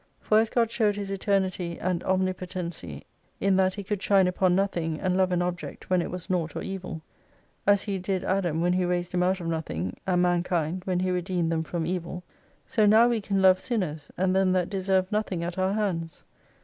For 0.19 0.39
as 0.39 0.49
God 0.49 0.71
showed 0.71 0.95
His 0.95 1.11
eternity 1.11 1.77
and 1.79 2.03
omnipotency 2.05 3.03
in 3.39 3.55
that 3.57 3.75
He 3.75 3.83
could 3.83 4.01
shine 4.01 4.25
upon 4.25 4.55
nothing 4.55 4.99
and 4.99 5.15
love 5.15 5.31
an 5.31 5.43
object 5.43 5.91
when 5.91 6.01
it 6.01 6.09
was 6.09 6.27
nought 6.27 6.55
or 6.55 6.63
evil; 6.63 7.03
as 7.67 7.83
He 7.83 7.99
did 7.99 8.23
Adam 8.23 8.57
v/hen 8.63 8.73
He 8.73 8.83
raised 8.83 9.11
him 9.13 9.21
out 9.21 9.39
of 9.39 9.45
nothing, 9.45 9.95
and 10.07 10.19
mankind 10.23 10.81
when 10.85 11.01
He 11.01 11.11
redeemed 11.11 11.51
them 11.51 11.61
from 11.61 11.85
evil: 11.85 12.23
so 12.65 12.87
now 12.87 13.09
we 13.09 13.21
can 13.21 13.43
love 13.43 13.59
sinners, 13.59 14.09
and 14.17 14.35
them 14.35 14.53
that 14.53 14.71
deserve 14.71 15.11
nothing 15.11 15.43
at 15.43 15.59
our 15.59 15.73
hands. 15.73 16.23